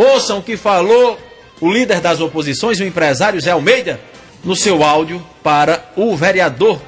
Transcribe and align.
Ouçam 0.00 0.38
o 0.38 0.42
que 0.42 0.56
falou 0.56 1.18
o 1.60 1.70
líder 1.70 2.00
das 2.00 2.22
oposições, 2.22 2.80
o 2.80 2.84
empresário 2.84 3.38
Zé 3.38 3.50
Almeida, 3.50 4.00
no 4.42 4.56
seu 4.56 4.82
áudio 4.82 5.22
para 5.42 5.90
o 5.94 6.16
vereador, 6.16 6.80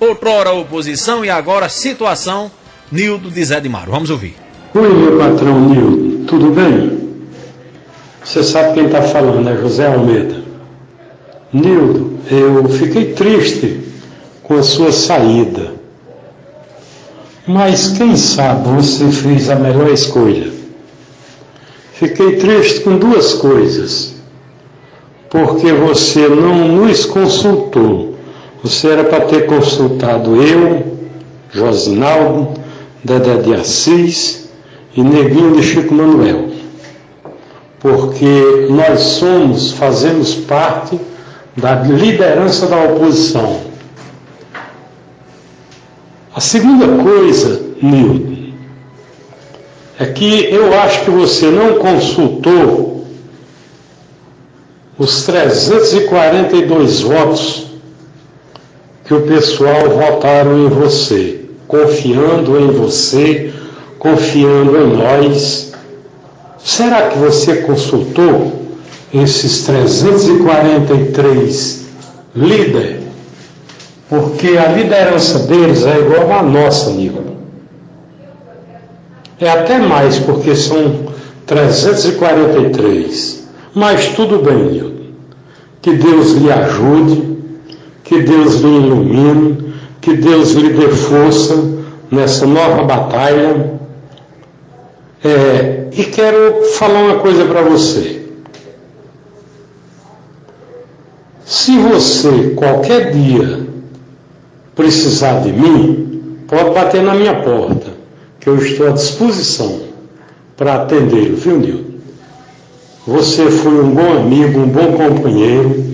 outrora 0.00 0.50
oposição 0.50 1.24
e 1.24 1.30
agora 1.30 1.68
situação, 1.68 2.50
Nildo 2.90 3.30
de 3.30 3.44
Zé 3.44 3.60
de 3.60 3.68
Maro. 3.68 3.92
Vamos 3.92 4.10
ouvir. 4.10 4.34
Oi, 4.74 4.92
meu 4.92 5.16
patrão 5.16 5.60
Nildo, 5.60 6.24
tudo 6.26 6.50
bem? 6.50 7.20
Você 8.24 8.42
sabe 8.42 8.74
quem 8.74 8.86
está 8.86 9.00
falando, 9.00 9.48
é 9.48 9.56
José 9.58 9.86
Almeida. 9.86 10.42
Nildo, 11.52 12.18
eu 12.28 12.68
fiquei 12.68 13.12
triste 13.12 13.80
com 14.42 14.54
a 14.54 14.62
sua 14.64 14.90
saída. 14.90 15.72
Mas 17.46 17.90
quem 17.96 18.16
sabe 18.16 18.68
você 18.70 19.08
fez 19.12 19.48
a 19.50 19.54
melhor 19.54 19.88
escolha. 19.88 20.65
Fiquei 21.98 22.36
triste 22.36 22.80
com 22.80 22.98
duas 22.98 23.32
coisas 23.32 24.16
porque 25.30 25.72
você 25.72 26.28
não 26.28 26.68
nos 26.68 27.06
consultou. 27.06 28.14
Você 28.62 28.88
era 28.88 29.04
para 29.04 29.24
ter 29.24 29.46
consultado 29.46 30.36
eu, 30.42 30.98
Josinaldo, 31.50 32.60
Dedé 33.02 33.36
de 33.36 33.54
Assis 33.54 34.50
e 34.94 35.02
Neguinho 35.02 35.56
de 35.56 35.62
Chico 35.62 35.94
Manuel. 35.94 36.50
Porque 37.80 38.66
nós 38.68 39.00
somos, 39.00 39.72
fazemos 39.72 40.34
parte 40.34 41.00
da 41.56 41.76
liderança 41.76 42.66
da 42.66 42.76
oposição. 42.76 43.60
A 46.34 46.40
segunda 46.40 47.02
coisa, 47.02 47.62
Nildo, 47.80 48.35
é 49.98 50.04
que 50.06 50.52
eu 50.52 50.78
acho 50.78 51.04
que 51.04 51.10
você 51.10 51.46
não 51.46 51.74
consultou 51.74 53.06
os 54.98 55.24
342 55.24 57.00
votos 57.00 57.66
que 59.04 59.14
o 59.14 59.22
pessoal 59.22 59.88
votaram 59.90 60.66
em 60.66 60.68
você, 60.68 61.46
confiando 61.66 62.58
em 62.58 62.70
você, 62.72 63.54
confiando 63.98 64.76
em 64.76 64.94
nós. 64.96 65.72
Será 66.58 67.08
que 67.08 67.18
você 67.18 67.62
consultou 67.62 68.52
esses 69.14 69.64
343 69.64 71.86
líderes? 72.34 73.06
Porque 74.08 74.56
a 74.58 74.72
liderança 74.72 75.40
deles 75.40 75.84
é 75.84 75.98
igual 75.98 76.32
à 76.32 76.42
nossa, 76.42 76.88
amigo. 76.90 77.36
É 79.40 79.50
até 79.50 79.78
mais, 79.78 80.18
porque 80.18 80.54
são 80.54 81.06
343. 81.46 83.48
Mas 83.74 84.08
tudo 84.08 84.38
bem, 84.38 84.56
Nilton. 84.56 84.96
Que 85.82 85.92
Deus 85.92 86.32
lhe 86.32 86.50
ajude, 86.50 87.36
que 88.02 88.22
Deus 88.22 88.54
lhe 88.56 88.76
ilumine, 88.76 89.74
que 90.00 90.14
Deus 90.14 90.52
lhe 90.52 90.72
dê 90.72 90.88
força 90.88 91.54
nessa 92.10 92.46
nova 92.46 92.82
batalha. 92.84 93.74
É, 95.22 95.88
e 95.92 96.04
quero 96.04 96.62
falar 96.74 97.00
uma 97.00 97.18
coisa 97.18 97.44
para 97.44 97.60
você. 97.62 98.22
Se 101.44 101.76
você 101.78 102.54
qualquer 102.56 103.12
dia 103.12 103.66
precisar 104.74 105.40
de 105.40 105.52
mim, 105.52 106.38
pode 106.48 106.70
bater 106.70 107.02
na 107.02 107.14
minha 107.14 107.34
porta, 107.42 107.95
que 108.46 108.50
eu 108.50 108.58
estou 108.58 108.86
à 108.86 108.90
disposição 108.92 109.80
para 110.56 110.76
atendê-lo, 110.76 111.36
viu, 111.36 111.58
Nilton? 111.58 111.96
Você 113.04 113.50
foi 113.50 113.82
um 113.82 113.90
bom 113.90 114.18
amigo, 114.18 114.60
um 114.60 114.68
bom 114.68 114.92
companheiro 114.92 115.84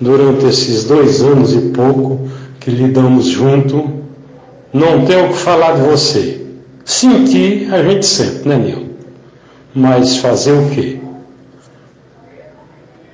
durante 0.00 0.46
esses 0.46 0.82
dois 0.82 1.22
anos 1.22 1.54
e 1.54 1.60
pouco 1.68 2.28
que 2.58 2.72
lidamos 2.72 3.26
junto. 3.26 3.88
Não 4.72 5.04
tenho 5.04 5.26
o 5.26 5.28
que 5.28 5.36
falar 5.36 5.76
de 5.76 5.82
você. 5.82 6.44
Sentir 6.84 7.72
a 7.72 7.80
gente 7.84 8.04
sente, 8.04 8.48
né, 8.48 8.56
Nil? 8.56 8.88
Mas 9.72 10.16
fazer 10.16 10.54
o 10.54 10.70
quê? 10.70 10.98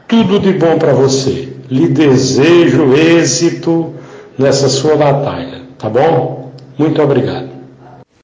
Tudo 0.09 0.41
de 0.41 0.55
bom 0.55 0.79
para 0.79 0.95
você. 0.95 1.53
Lhe 1.71 1.89
desejo 1.89 2.95
êxito 2.95 3.93
nessa 4.39 4.67
sua 4.67 4.97
batalha, 4.97 5.61
tá 5.77 5.91
bom? 5.91 6.53
Muito 6.79 7.03
obrigado. 7.03 7.48